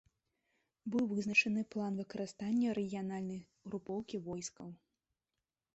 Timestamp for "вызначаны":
1.11-1.61